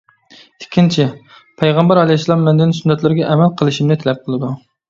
[0.63, 1.05] ئىككىنچى:
[1.63, 4.55] پەيغەمبەر ئەلەيھىسسالام مەندىن سۈننەتلىرىگە ئەمەل قىلىشىمنى تەلەپ قىلىدۇ.